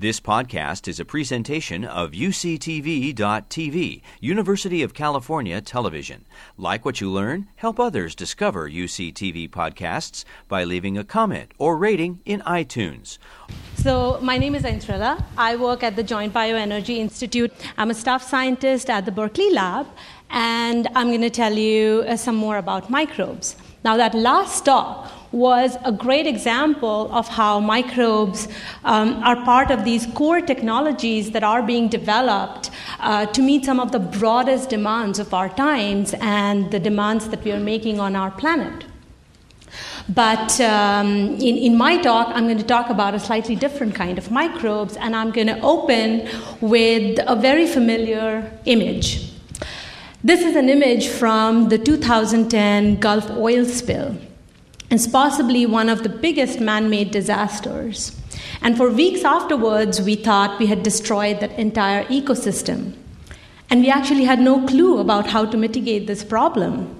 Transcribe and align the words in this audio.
This 0.00 0.20
podcast 0.20 0.86
is 0.86 1.00
a 1.00 1.04
presentation 1.04 1.84
of 1.84 2.12
UCTV.tv, 2.12 4.00
University 4.20 4.84
of 4.84 4.94
California 4.94 5.60
Television. 5.60 6.24
Like 6.56 6.84
what 6.84 7.00
you 7.00 7.10
learn, 7.10 7.48
help 7.56 7.80
others 7.80 8.14
discover 8.14 8.70
UCTV 8.70 9.50
podcasts 9.50 10.24
by 10.46 10.62
leaving 10.62 10.96
a 10.96 11.02
comment 11.02 11.50
or 11.58 11.76
rating 11.76 12.20
in 12.24 12.42
iTunes. 12.42 13.18
So, 13.74 14.20
my 14.22 14.38
name 14.38 14.54
is 14.54 14.62
Aindrila. 14.62 15.20
I 15.36 15.56
work 15.56 15.82
at 15.82 15.96
the 15.96 16.04
Joint 16.04 16.32
Bioenergy 16.32 16.98
Institute. 16.98 17.52
I'm 17.76 17.90
a 17.90 17.94
staff 17.94 18.22
scientist 18.22 18.88
at 18.88 19.04
the 19.04 19.10
Berkeley 19.10 19.50
Lab, 19.50 19.88
and 20.30 20.86
I'm 20.94 21.08
going 21.08 21.22
to 21.22 21.30
tell 21.30 21.54
you 21.54 22.04
uh, 22.06 22.16
some 22.16 22.36
more 22.36 22.58
about 22.58 22.88
microbes. 22.88 23.56
Now, 23.82 23.96
that 23.96 24.14
last 24.14 24.64
talk 24.64 25.10
was 25.32 25.76
a 25.84 25.92
great 25.92 26.26
example 26.26 27.10
of 27.12 27.28
how 27.28 27.60
microbes 27.60 28.48
um, 28.84 29.22
are 29.22 29.36
part 29.44 29.70
of 29.70 29.84
these 29.84 30.06
core 30.14 30.40
technologies 30.40 31.30
that 31.32 31.44
are 31.44 31.62
being 31.62 31.88
developed 31.88 32.70
uh, 33.00 33.26
to 33.26 33.42
meet 33.42 33.64
some 33.64 33.78
of 33.78 33.92
the 33.92 33.98
broadest 33.98 34.70
demands 34.70 35.18
of 35.18 35.34
our 35.34 35.48
times 35.50 36.14
and 36.20 36.70
the 36.70 36.80
demands 36.80 37.28
that 37.28 37.42
we 37.44 37.52
are 37.52 37.60
making 37.60 38.00
on 38.00 38.16
our 38.16 38.30
planet. 38.30 38.84
But 40.08 40.58
um, 40.62 41.34
in, 41.34 41.56
in 41.58 41.76
my 41.76 41.98
talk, 41.98 42.28
I'm 42.34 42.44
going 42.44 42.56
to 42.58 42.64
talk 42.64 42.88
about 42.88 43.14
a 43.14 43.20
slightly 43.20 43.54
different 43.54 43.94
kind 43.94 44.16
of 44.16 44.30
microbes, 44.30 44.96
and 44.96 45.14
I'm 45.14 45.30
going 45.32 45.48
to 45.48 45.60
open 45.60 46.26
with 46.62 47.18
a 47.26 47.36
very 47.36 47.66
familiar 47.66 48.50
image. 48.64 49.30
This 50.24 50.40
is 50.40 50.56
an 50.56 50.70
image 50.70 51.08
from 51.08 51.68
the 51.68 51.78
2010 51.78 53.00
Gulf 53.00 53.30
oil 53.30 53.66
spill. 53.66 54.16
It's 54.90 55.06
possibly 55.06 55.66
one 55.66 55.90
of 55.90 56.02
the 56.02 56.08
biggest 56.08 56.60
man 56.60 56.88
made 56.88 57.10
disasters. 57.10 58.18
And 58.62 58.76
for 58.76 58.90
weeks 58.90 59.22
afterwards, 59.22 60.00
we 60.00 60.14
thought 60.14 60.58
we 60.58 60.66
had 60.66 60.82
destroyed 60.82 61.40
that 61.40 61.58
entire 61.58 62.04
ecosystem. 62.04 62.94
And 63.68 63.82
we 63.82 63.90
actually 63.90 64.24
had 64.24 64.40
no 64.40 64.66
clue 64.66 64.98
about 64.98 65.26
how 65.26 65.44
to 65.44 65.56
mitigate 65.58 66.06
this 66.06 66.24
problem. 66.24 66.94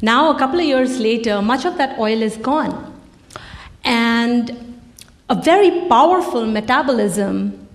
Now, 0.00 0.34
a 0.34 0.38
couple 0.38 0.60
of 0.60 0.64
years 0.64 0.98
later, 0.98 1.42
much 1.42 1.66
of 1.66 1.76
that 1.76 1.98
oil 1.98 2.22
is 2.22 2.38
gone. 2.38 2.98
And 3.84 4.80
a 5.28 5.34
very 5.34 5.86
powerful 5.88 6.46
metabolism 6.46 7.68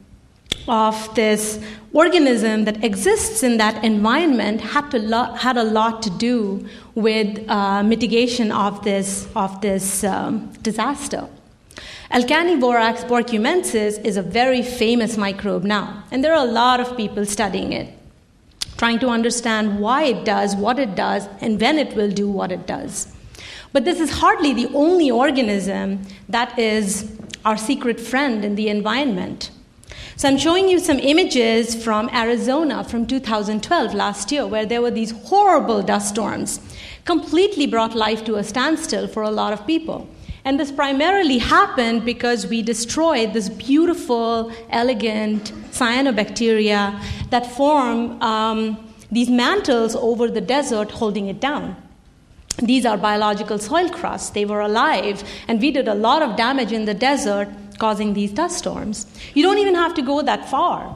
of 0.68 1.14
this 1.16 1.60
organism 1.94 2.66
that 2.66 2.84
exists 2.84 3.44
in 3.44 3.58
that 3.58 3.84
environment 3.84 4.62
had, 4.62 4.90
to 4.92 5.00
lo- 5.00 5.34
had 5.34 5.58
a 5.58 5.64
lot 5.64 6.02
to 6.04 6.10
do 6.10 6.68
with 6.96 7.48
uh, 7.50 7.84
mitigation 7.84 8.52
of 8.52 8.84
this, 8.84 9.28
of 9.36 9.62
this 9.62 10.04
um, 10.04 10.52
disaster. 10.62 11.28
Alcanivorax 12.12 13.06
borkumensis 13.08 14.04
is 14.04 14.18
a 14.18 14.22
very 14.22 14.62
famous 14.62 15.18
microbe 15.18 15.64
now, 15.64 16.04
and 16.12 16.24
there 16.24 16.34
are 16.34 16.46
a 16.46 16.52
lot 16.52 16.80
of 16.80 16.96
people 16.96 17.26
studying 17.26 17.74
it, 17.74 17.94
trying 18.78 19.00
to 19.00 19.08
understand 19.08 19.80
why 19.80 20.04
it 20.04 20.24
does 20.26 20.56
what 20.56 20.80
it 20.80 20.96
does 20.96 21.28
and 21.42 21.60
when 21.60 21.78
it 21.78 21.96
will 21.96 22.12
do 22.12 22.30
what 22.30 22.52
it 22.52 22.68
does. 22.68 23.14
But 23.74 23.84
this 23.84 24.00
is 24.00 24.10
hardly 24.10 24.54
the 24.54 24.68
only 24.74 25.12
organism 25.12 26.04
that 26.30 26.58
is 26.58 27.12
our 27.44 27.58
secret 27.58 28.00
friend 28.00 28.46
in 28.46 28.56
the 28.56 28.70
environment. 28.70 29.52
So 30.18 30.30
I'm 30.30 30.38
showing 30.38 30.70
you 30.70 30.80
some 30.80 30.98
images 31.00 31.76
from 31.84 32.10
Arizona 32.14 32.86
from 32.86 33.06
2012, 33.06 33.94
last 33.94 34.32
year, 34.32 34.48
where 34.48 34.66
there 34.66 34.82
were 34.82 34.92
these 34.92 35.12
horrible 35.12 35.82
dust 35.82 36.08
storms, 36.08 36.62
completely 37.04 37.68
brought 37.68 37.94
life 37.94 38.24
to 38.24 38.36
a 38.36 38.44
standstill 38.44 39.10
for 39.10 39.24
a 39.24 39.30
lot 39.30 39.52
of 39.52 39.68
people. 39.68 40.08
And 40.46 40.58
this 40.58 40.72
primarily 40.72 41.40
happened 41.40 42.06
because 42.06 42.48
we 42.48 42.62
destroyed 42.62 43.34
this 43.34 43.50
beautiful, 43.50 44.54
elegant 44.70 45.52
cyanobacteria 45.72 46.98
that 47.30 47.46
form 47.46 48.22
um, 48.22 48.94
these 49.12 49.30
mantles 49.30 49.98
over 49.98 50.30
the 50.30 50.40
desert 50.40 50.92
holding 50.92 51.28
it 51.28 51.42
down. 51.42 51.76
These 52.60 52.86
are 52.86 52.98
biological 52.98 53.60
soil 53.60 53.90
crusts. 53.90 54.30
They 54.30 54.46
were 54.46 54.62
alive, 54.62 55.26
and 55.50 55.60
we 55.60 55.72
did 55.72 55.90
a 55.90 55.96
lot 55.96 56.22
of 56.22 56.38
damage 56.38 56.72
in 56.72 56.86
the 56.86 56.94
desert 56.94 57.50
causing 57.78 58.14
these 58.14 58.32
dust 58.32 58.58
storms. 58.58 59.06
You 59.34 59.44
don't 59.44 59.58
even 59.58 59.76
have 59.76 59.94
to 59.96 60.02
go 60.02 60.22
that 60.22 60.50
far. 60.50 60.96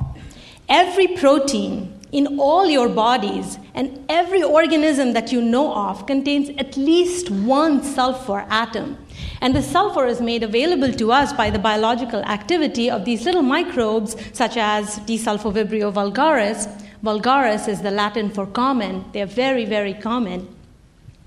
Every 0.67 1.07
protein 1.07 2.00
in 2.12 2.40
all 2.40 2.67
your 2.67 2.90
bodies 2.90 3.57
and 3.73 4.03
every 4.09 4.41
organism 4.41 5.13
that 5.13 5.31
you 5.31 5.41
know 5.41 5.73
of 5.73 6.07
contains 6.07 6.50
at 6.57 6.75
least 6.75 7.29
one 7.29 7.84
sulfur 7.84 8.45
atom. 8.50 8.97
And 9.41 9.56
the 9.56 9.62
sulfur 9.62 10.06
is 10.06 10.19
made 10.19 10.44
available 10.44 10.91
to 10.94 11.12
us 11.12 11.31
by 11.34 11.50
the 11.50 11.59
biological 11.59 12.22
activity 12.23 12.90
of 12.90 13.06
these 13.06 13.25
little 13.25 13.41
microbes, 13.41 14.16
such 14.34 14.57
as 14.57 15.00
Desulfovibrio 15.00 15.94
vulgaris. 15.94 16.67
Vulgaris 17.03 17.67
is 17.67 17.81
the 17.81 17.91
Latin 17.91 18.29
for 18.29 18.46
common. 18.46 19.06
They're 19.13 19.25
very, 19.25 19.66
very 19.66 19.94
common. 19.94 20.53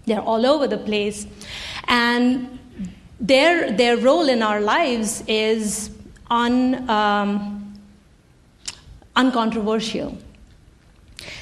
They're 0.07 0.21
all 0.21 0.45
over 0.45 0.67
the 0.67 0.79
place. 0.79 1.27
And 1.89 2.59
their, 3.23 3.71
their 3.73 3.97
role 3.97 4.29
in 4.29 4.43
our 4.43 4.61
lives 4.61 5.23
is 5.29 5.91
un, 6.29 6.91
um, 6.91 7.79
uncontroversial. 9.15 10.19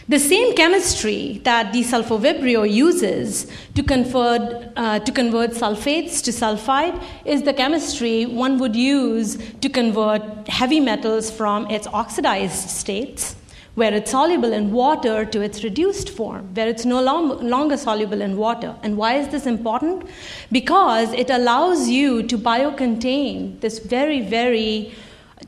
The 0.06 0.18
same 0.18 0.54
chemistry 0.54 1.40
that 1.44 1.72
desulfovibrio 1.72 2.70
uses 2.70 3.50
to 3.76 3.82
convert, 3.82 4.72
uh, 4.76 4.98
to 4.98 5.12
convert 5.12 5.52
sulfates 5.52 6.22
to 6.24 6.32
sulfide 6.32 7.02
is 7.24 7.44
the 7.44 7.54
chemistry 7.54 8.26
one 8.26 8.58
would 8.58 8.76
use 8.76 9.38
to 9.60 9.68
convert 9.70 10.48
heavy 10.48 10.80
metals 10.80 11.30
from 11.30 11.70
its 11.70 11.86
oxidized 11.86 12.68
states 12.68 13.36
where 13.74 13.94
it's 13.94 14.10
soluble 14.10 14.52
in 14.52 14.72
water 14.72 15.24
to 15.24 15.40
its 15.40 15.62
reduced 15.62 16.10
form, 16.10 16.54
where 16.54 16.68
it's 16.68 16.84
no 16.84 17.00
long, 17.00 17.48
longer 17.48 17.76
soluble 17.76 18.20
in 18.20 18.36
water. 18.36 18.74
And 18.82 18.96
why 18.96 19.14
is 19.14 19.28
this 19.28 19.46
important? 19.46 20.06
Because 20.50 21.12
it 21.12 21.30
allows 21.30 21.88
you 21.88 22.22
to 22.24 22.36
biocontain 22.36 23.60
this 23.60 23.78
very, 23.78 24.20
very 24.20 24.92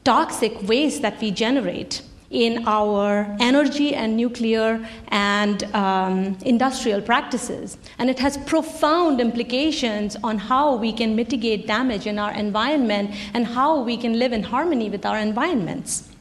toxic 0.05 0.67
waste 0.69 1.03
that 1.03 1.21
we 1.21 1.31
generate 1.31 2.03
in 2.31 2.67
our 2.67 3.37
energy 3.41 3.95
and 3.95 4.17
nuclear 4.17 4.85
and 5.09 5.65
um, 5.75 6.37
industrial 6.47 7.01
practices. 7.01 7.77
And 7.99 8.09
it 8.09 8.19
has 8.19 8.39
profound 8.39 9.21
implications 9.21 10.17
on 10.25 10.39
how 10.39 10.77
we 10.77 10.93
can 10.93 11.15
mitigate 11.15 11.67
damage 11.67 12.07
in 12.07 12.19
our 12.19 12.33
environment 12.33 13.15
and 13.35 13.47
how 13.47 13.83
we 13.83 13.99
can 13.99 14.19
live 14.19 14.33
in 14.33 14.43
harmony 14.43 14.89
with 14.89 15.05
our 15.05 15.19
environments. 15.19 16.12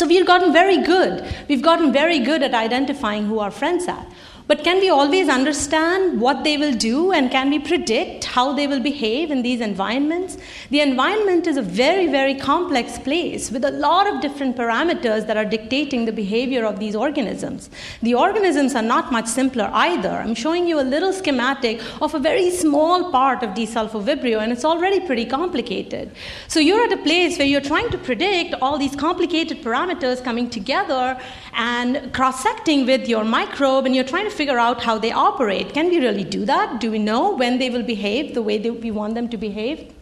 So 0.00 0.06
we've 0.06 0.26
gotten 0.26 0.50
very 0.50 0.78
good. 0.78 1.22
We've 1.46 1.60
gotten 1.60 1.92
very 1.92 2.20
good 2.20 2.42
at 2.42 2.54
identifying 2.54 3.26
who 3.26 3.38
our 3.40 3.50
friends 3.50 3.86
are. 3.86 4.06
But 4.50 4.64
can 4.64 4.80
we 4.80 4.88
always 4.88 5.28
understand 5.28 6.20
what 6.20 6.42
they 6.42 6.56
will 6.56 6.74
do 6.74 7.12
and 7.12 7.30
can 7.30 7.50
we 7.50 7.60
predict 7.60 8.24
how 8.24 8.52
they 8.52 8.66
will 8.66 8.80
behave 8.80 9.30
in 9.30 9.42
these 9.42 9.60
environments? 9.60 10.38
The 10.70 10.80
environment 10.80 11.46
is 11.46 11.56
a 11.56 11.62
very, 11.62 12.08
very 12.08 12.34
complex 12.34 12.98
place 12.98 13.52
with 13.52 13.64
a 13.64 13.70
lot 13.70 14.12
of 14.12 14.20
different 14.20 14.56
parameters 14.56 15.28
that 15.28 15.36
are 15.36 15.44
dictating 15.44 16.04
the 16.04 16.10
behavior 16.10 16.64
of 16.64 16.80
these 16.80 16.96
organisms. 16.96 17.70
The 18.02 18.14
organisms 18.14 18.74
are 18.74 18.82
not 18.82 19.12
much 19.12 19.26
simpler 19.26 19.70
either. 19.72 20.10
I'm 20.10 20.34
showing 20.34 20.66
you 20.66 20.80
a 20.80 20.88
little 20.94 21.12
schematic 21.12 21.80
of 22.02 22.16
a 22.16 22.18
very 22.18 22.50
small 22.50 23.12
part 23.12 23.44
of 23.44 23.50
desulfovibrio 23.50 24.40
and 24.40 24.50
it's 24.50 24.64
already 24.64 24.98
pretty 24.98 25.26
complicated. 25.26 26.10
So 26.48 26.58
you're 26.58 26.82
at 26.82 26.92
a 26.92 27.02
place 27.04 27.38
where 27.38 27.46
you're 27.46 27.60
trying 27.60 27.90
to 27.90 27.98
predict 27.98 28.56
all 28.60 28.78
these 28.78 28.96
complicated 28.96 29.62
parameters 29.62 30.24
coming 30.24 30.50
together 30.50 31.16
and 31.52 32.12
cross-secting 32.12 32.84
with 32.86 33.08
your 33.08 33.22
microbe 33.22 33.86
and 33.86 33.94
you're 33.94 34.02
trying 34.02 34.24
to 34.24 34.39
figure 34.40 34.58
out 34.58 34.82
how 34.82 34.96
they 34.96 35.12
operate. 35.12 35.74
Can 35.74 35.90
we 35.90 35.98
really 36.00 36.24
do 36.24 36.46
that? 36.46 36.80
Do 36.80 36.90
we 36.90 36.98
know 36.98 37.36
when 37.36 37.58
they 37.58 37.68
will 37.68 37.82
behave 37.82 38.32
the 38.32 38.40
way 38.40 38.56
we 38.58 38.90
want 38.90 39.14
them 39.14 39.28
to 39.28 39.36
behave? 39.36 39.92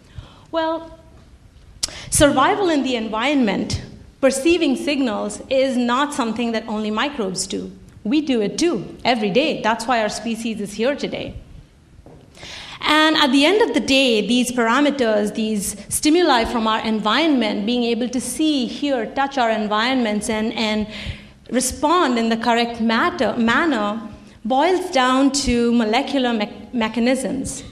Well, 0.53 0.97
survival 2.11 2.69
in 2.71 2.85
the 2.85 2.95
environment, 2.95 3.83
perceiving 4.21 4.77
signals, 4.77 5.43
is 5.51 5.77
not 5.77 6.15
something 6.15 6.53
that 6.53 6.69
only 6.69 6.93
microbes 6.93 7.49
do. 7.49 7.73
We 8.05 8.21
do 8.21 8.41
it 8.41 8.59
too, 8.59 8.77
every 9.05 9.31
day. 9.31 9.61
That's 9.61 9.89
why 9.89 10.03
our 10.03 10.13
species 10.23 10.61
is 10.61 10.73
here 10.75 10.95
today. 10.95 11.35
And 12.81 13.17
at 13.17 13.33
the 13.33 13.45
end 13.45 13.61
of 13.67 13.75
the 13.75 13.81
day, 13.81 14.25
these 14.35 14.53
parameters, 14.53 15.35
these 15.35 15.65
stimuli 15.89 16.45
from 16.45 16.69
our 16.69 16.81
environment, 16.95 17.67
being 17.67 17.83
able 17.83 18.09
to 18.11 18.21
see, 18.21 18.67
hear, 18.67 19.07
touch 19.21 19.37
our 19.37 19.51
environments, 19.51 20.31
and, 20.31 20.53
and 20.55 20.87
respond 21.51 22.21
in 22.21 22.29
the 22.29 22.37
correct 22.37 22.81
matter, 22.81 23.37
manner 23.37 24.09
boils 24.49 24.91
down 24.91 25.31
to 25.31 25.73
molecular 25.73 26.33
me- 26.33 26.69
mechanisms. 26.73 27.63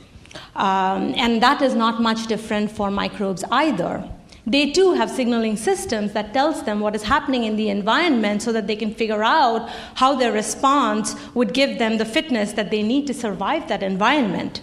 Um, 0.54 1.14
and 1.16 1.42
that 1.42 1.62
is 1.62 1.74
not 1.74 2.00
much 2.00 2.26
different 2.26 2.70
for 2.70 2.90
microbes 2.90 3.44
either. 3.50 4.08
They 4.46 4.70
too 4.70 4.92
have 4.94 5.10
signaling 5.10 5.56
systems 5.56 6.12
that 6.12 6.32
tells 6.32 6.62
them 6.62 6.78
what 6.80 6.94
is 6.94 7.02
happening 7.02 7.44
in 7.44 7.56
the 7.56 7.68
environment 7.68 8.42
so 8.42 8.52
that 8.52 8.68
they 8.68 8.76
can 8.76 8.94
figure 8.94 9.24
out 9.24 9.68
how 9.94 10.14
their 10.14 10.32
response 10.32 11.16
would 11.34 11.52
give 11.52 11.78
them 11.78 11.98
the 11.98 12.04
fitness 12.04 12.52
that 12.52 12.70
they 12.70 12.82
need 12.82 13.08
to 13.08 13.14
survive 13.14 13.66
that 13.68 13.82
environment. 13.82 14.60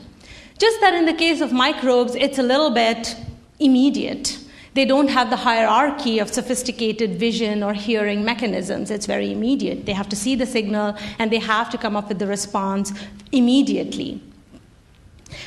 Just 0.57 0.80
that 0.80 0.94
in 0.94 1.06
the 1.06 1.13
case 1.13 1.42
of 1.42 1.51
microbes, 1.51 2.16
it's 2.16 2.38
a 2.38 2.44
little 2.44 2.69
bit 2.69 3.16
immediate. 3.59 4.38
They 4.74 4.86
don't 4.86 5.10
have 5.10 5.30
the 5.30 5.36
hierarchy 5.36 6.20
of 6.20 6.34
sophisticated 6.34 7.20
vision 7.20 7.62
or 7.62 7.74
hearing 7.74 8.25
mechanisms. 8.25 8.90
It's 8.90 9.06
very 9.06 9.31
immediate. 9.31 9.86
They 9.86 9.94
have 9.94 10.10
to 10.10 10.16
see 10.16 10.36
the 10.36 10.46
signal 10.46 10.98
and 11.20 11.31
they 11.31 11.40
have 11.40 11.70
to 11.72 11.78
come 11.78 11.96
up 11.96 12.10
with 12.10 12.20
the 12.20 12.28
response 12.28 12.92
immediately. 13.31 14.22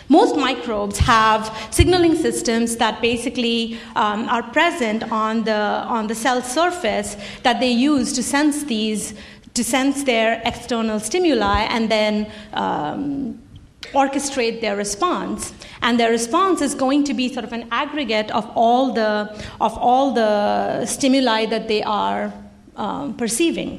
Most 0.08 0.37
microbes 0.37 0.99
have 0.99 1.52
signaling 1.70 2.14
systems 2.17 2.76
that 2.76 3.00
basically 3.00 3.78
um, 3.94 4.28
are 4.28 4.43
present 4.43 5.11
on 5.11 5.44
the, 5.44 5.52
on 5.52 6.06
the 6.06 6.14
cell 6.14 6.43
surface 6.43 7.17
that 7.43 7.61
they 7.61 7.70
use 7.70 8.12
to 8.12 8.22
sense 8.22 8.64
these, 8.64 9.14
to 9.55 9.64
sense 9.64 10.05
their 10.05 10.40
external 10.44 11.00
stimuli 11.00 11.62
and 11.70 11.90
then 11.90 12.31
um, 12.52 13.40
orchestrate 14.02 14.60
their 14.60 14.76
response. 14.76 15.52
And 15.82 15.98
their 16.00 16.10
response 16.10 16.60
is 16.60 16.75
going 16.75 17.04
to 17.04 17.14
be 17.14 17.32
sort 17.32 17.44
of 17.44 17.52
an 17.52 17.66
aggregate 17.70 18.31
of 18.31 18.44
all 18.54 18.93
the 18.93 19.12
of 19.60 19.76
all 19.78 20.12
the 20.12 20.87
stimuli 20.87 21.46
that 21.46 21.69
they 21.69 21.82
are 21.82 22.32
um, 22.76 23.14
perceiving. 23.16 23.70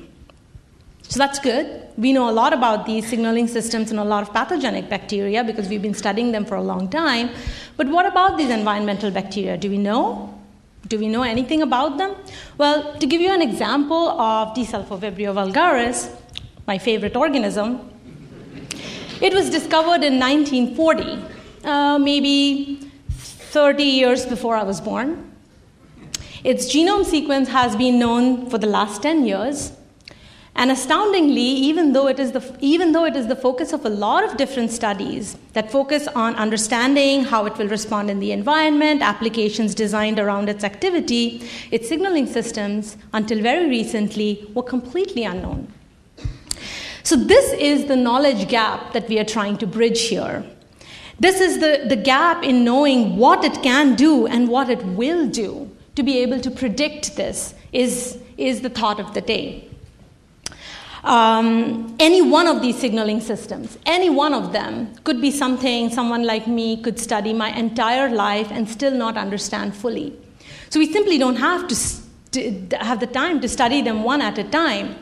So 1.09 1.19
that's 1.19 1.39
good. 1.39 1.65
We 1.97 2.11
know 2.11 2.29
a 2.29 2.35
lot 2.41 2.51
about 2.53 2.85
these 2.85 3.07
signaling 3.07 3.47
systems 3.47 3.91
and 3.91 3.99
a 3.99 4.03
lot 4.03 4.23
of 4.23 4.33
pathogenic 4.33 4.89
bacteria 4.89 5.43
because 5.43 5.69
we've 5.69 5.81
been 5.81 5.93
studying 5.93 6.31
them 6.33 6.45
for 6.45 6.55
a 6.55 6.61
long 6.61 6.89
time. 6.89 7.29
But 7.77 7.87
what 7.87 8.05
about 8.05 8.37
these 8.37 8.49
environmental 8.49 9.09
bacteria? 9.09 9.57
Do 9.57 9.69
we 9.69 9.77
know? 9.77 10.33
Do 10.87 10.99
we 10.99 11.07
know 11.07 11.23
anything 11.23 11.61
about 11.61 11.97
them? 11.97 12.15
Well 12.57 12.97
to 12.97 13.05
give 13.05 13.21
you 13.21 13.31
an 13.31 13.41
example 13.41 14.09
of 14.09 14.53
Desulfovibrio 14.55 15.33
vulgaris 15.33 16.09
my 16.67 16.77
favorite 16.77 17.15
organism 17.15 17.79
it 19.21 19.33
was 19.33 19.49
discovered 19.49 20.03
in 20.03 20.19
1940, 20.19 21.19
uh, 21.63 21.97
maybe 21.97 22.79
30 23.09 23.83
years 23.83 24.25
before 24.25 24.55
I 24.55 24.63
was 24.63 24.79
born. 24.79 25.31
Its 26.43 26.73
genome 26.73 27.03
sequence 27.03 27.49
has 27.49 27.75
been 27.75 27.97
known 27.97 28.49
for 28.49 28.57
the 28.57 28.67
last 28.67 29.01
10 29.01 29.25
years. 29.25 29.71
And 30.55 30.71
astoundingly, 30.71 31.41
even 31.41 31.93
though, 31.93 32.07
it 32.07 32.19
is 32.19 32.31
the, 32.31 32.55
even 32.59 32.91
though 32.91 33.05
it 33.05 33.15
is 33.15 33.27
the 33.27 33.35
focus 33.35 33.73
of 33.73 33.85
a 33.85 33.89
lot 33.89 34.23
of 34.23 34.37
different 34.37 34.71
studies 34.71 35.37
that 35.53 35.71
focus 35.71 36.07
on 36.07 36.35
understanding 36.35 37.25
how 37.25 37.45
it 37.45 37.57
will 37.57 37.67
respond 37.67 38.09
in 38.09 38.19
the 38.19 38.31
environment, 38.31 39.03
applications 39.03 39.75
designed 39.75 40.17
around 40.17 40.49
its 40.49 40.63
activity, 40.63 41.47
its 41.69 41.87
signaling 41.87 42.25
systems, 42.25 42.97
until 43.13 43.39
very 43.39 43.69
recently, 43.69 44.49
were 44.55 44.63
completely 44.63 45.25
unknown. 45.25 45.71
So, 47.07 47.15
this 47.15 47.53
is 47.53 47.85
the 47.85 47.95
knowledge 47.95 48.49
gap 48.49 48.91
that 48.91 49.07
we 49.07 49.17
are 49.17 49.23
trying 49.23 49.57
to 49.59 49.65
bridge 49.65 50.09
here. 50.09 50.43
This 51.17 51.39
is 51.39 51.59
the, 51.59 51.85
the 51.87 51.95
gap 51.95 52.43
in 52.43 52.65
knowing 52.65 53.15
what 53.15 53.45
it 53.45 53.63
can 53.63 53.95
do 53.95 54.27
and 54.27 54.49
what 54.49 54.69
it 54.69 54.83
will 54.83 55.25
do. 55.29 55.71
To 55.95 56.03
be 56.03 56.17
able 56.17 56.41
to 56.41 56.51
predict 56.51 57.15
this 57.15 57.53
is, 57.71 58.17
is 58.35 58.59
the 58.59 58.69
thought 58.69 58.99
of 58.99 59.13
the 59.13 59.21
day. 59.21 59.69
Um, 61.05 61.95
any 61.97 62.21
one 62.21 62.45
of 62.45 62.61
these 62.61 62.77
signaling 62.77 63.21
systems, 63.21 63.77
any 63.85 64.09
one 64.09 64.33
of 64.33 64.51
them, 64.51 64.93
could 65.05 65.21
be 65.21 65.31
something 65.31 65.89
someone 65.89 66.25
like 66.25 66.45
me 66.45 66.81
could 66.81 66.99
study 66.99 67.31
my 67.31 67.55
entire 67.55 68.09
life 68.09 68.51
and 68.51 68.67
still 68.67 68.91
not 68.91 69.15
understand 69.15 69.73
fully. 69.73 70.13
So 70.69 70.77
we 70.77 70.91
simply 70.91 71.17
don't 71.17 71.37
have 71.37 71.69
to, 71.69 71.75
have 72.79 72.99
the 72.99 73.07
time 73.07 73.41
to 73.41 73.49
study 73.49 73.81
them 73.81 74.03
one 74.03 74.21
at 74.21 74.37
a 74.37 74.43
time. 74.43 74.95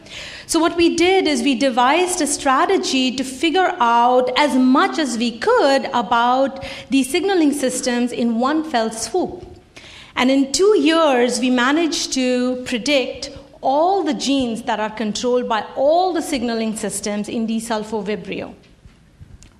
So, 0.47 0.59
what 0.59 0.77
we 0.77 0.95
did 0.95 1.27
is 1.27 1.41
we 1.41 1.55
devised 1.55 2.21
a 2.21 2.27
strategy 2.27 3.15
to 3.15 3.23
figure 3.23 3.75
out 3.79 4.29
as 4.37 4.55
much 4.55 4.99
as 4.99 5.17
we 5.17 5.39
could 5.39 5.85
about 5.85 6.63
these 6.89 7.09
signaling 7.09 7.51
systems 7.51 8.11
in 8.11 8.39
one 8.39 8.63
fell 8.63 8.91
swoop. 8.91 9.43
And 10.15 10.31
in 10.31 10.51
two 10.51 10.79
years, 10.79 11.39
we 11.39 11.49
managed 11.49 12.13
to 12.13 12.63
predict 12.65 13.31
all 13.61 14.03
the 14.03 14.13
genes 14.13 14.61
that 14.63 14.79
are 14.79 14.91
controlled 14.91 15.49
by 15.49 15.65
all 15.75 16.13
the 16.13 16.21
signaling 16.21 16.75
systems 16.75 17.27
in 17.27 17.47
Desulfovibrio. 17.47 18.53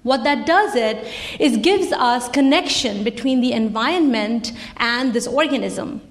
What 0.03 0.23
that 0.23 0.45
does 0.45 0.75
it 0.75 1.11
is 1.39 1.57
gives 1.57 1.91
us 1.91 2.29
connection 2.29 3.03
between 3.03 3.41
the 3.41 3.53
environment 3.53 4.53
and 4.77 5.13
this 5.13 5.25
organism 5.25 6.01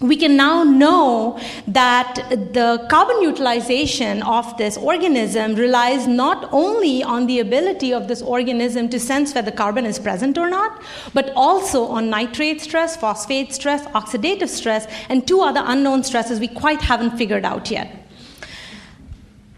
we 0.00 0.16
can 0.16 0.36
now 0.36 0.62
know 0.62 1.38
that 1.66 2.14
the 2.52 2.86
carbon 2.90 3.22
utilization 3.22 4.22
of 4.22 4.56
this 4.58 4.76
organism 4.76 5.54
relies 5.54 6.06
not 6.06 6.48
only 6.52 7.02
on 7.02 7.26
the 7.26 7.40
ability 7.40 7.94
of 7.94 8.06
this 8.06 8.20
organism 8.20 8.90
to 8.90 9.00
sense 9.00 9.34
whether 9.34 9.50
carbon 9.50 9.86
is 9.86 9.98
present 9.98 10.36
or 10.36 10.50
not, 10.50 10.82
but 11.14 11.32
also 11.34 11.84
on 11.86 12.10
nitrate 12.10 12.60
stress, 12.60 12.94
phosphate 12.96 13.54
stress, 13.54 13.86
oxidative 13.88 14.48
stress, 14.48 14.86
and 15.08 15.26
two 15.26 15.40
other 15.40 15.62
unknown 15.64 16.04
stresses 16.04 16.40
we 16.40 16.48
quite 16.48 16.80
haven't 16.82 17.16
figured 17.16 17.44
out 17.44 17.70
yet. 17.70 18.05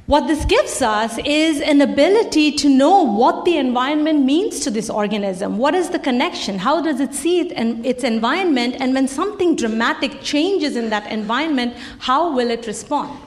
What 0.08 0.26
this 0.26 0.46
gives 0.46 0.80
us 0.80 1.18
is 1.26 1.60
an 1.60 1.82
ability 1.82 2.52
to 2.52 2.68
know 2.70 3.02
what 3.02 3.44
the 3.44 3.58
environment 3.58 4.24
means 4.24 4.60
to 4.60 4.70
this 4.70 4.88
organism. 4.88 5.58
What 5.58 5.74
is 5.74 5.90
the 5.90 5.98
connection? 5.98 6.56
How 6.56 6.80
does 6.80 6.98
it 6.98 7.12
see 7.12 7.40
it 7.40 7.52
and 7.52 7.84
its 7.84 8.04
environment? 8.04 8.76
And 8.80 8.94
when 8.94 9.06
something 9.06 9.54
dramatic 9.54 10.22
changes 10.22 10.76
in 10.76 10.88
that 10.88 11.12
environment, 11.12 11.74
how 11.98 12.34
will 12.34 12.48
it 12.48 12.66
respond? 12.66 13.20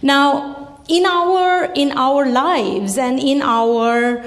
Now, 0.00 0.80
in 0.88 1.04
our, 1.06 1.72
in 1.74 1.90
our 1.98 2.24
lives 2.30 2.96
and 2.96 3.18
in 3.18 3.42
our 3.42 4.24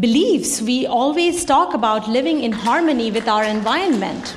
beliefs, 0.00 0.60
we 0.60 0.84
always 0.84 1.44
talk 1.44 1.74
about 1.74 2.08
living 2.08 2.42
in 2.42 2.50
harmony 2.50 3.12
with 3.12 3.28
our 3.28 3.44
environment. 3.44 4.34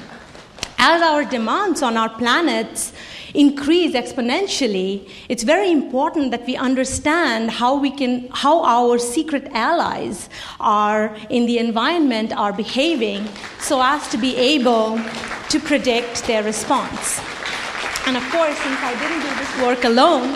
As 0.78 1.02
our 1.02 1.26
demands 1.26 1.82
on 1.82 1.98
our 1.98 2.10
planets 2.10 2.94
increase 3.34 3.94
exponentially, 3.94 5.10
it's 5.30 5.44
very 5.44 5.72
important 5.72 6.32
that 6.32 6.46
we 6.46 6.56
understand 6.56 7.52
how 7.52 7.76
we 7.76 7.92
can 7.92 8.28
how 8.32 8.64
our 8.64 8.98
secret 8.98 9.48
allies 9.54 10.30
are 10.60 11.16
in 11.30 11.46
the 11.46 11.58
environment 11.58 12.34
are 12.34 12.54
behaving 12.54 13.28
so 13.60 13.82
as 13.82 14.08
to 14.10 14.18
be 14.18 14.36
able 14.36 15.00
to 15.50 15.60
predict 15.60 16.26
their 16.26 16.44
response. 16.44 17.20
And 18.06 18.18
of 18.18 18.24
course, 18.32 18.58
since 18.58 18.80
I 18.82 18.94
didn't 19.02 19.22
do 19.22 19.32
this 19.40 19.52
work 19.62 19.84
alone, 19.84 20.36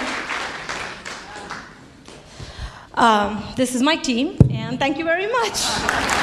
um, 2.94 3.44
this 3.56 3.74
is 3.74 3.82
my 3.82 3.96
team, 3.96 4.38
and 4.52 4.78
thank 4.80 4.98
you 4.98 5.06
very 5.06 5.32
much. 5.32 6.23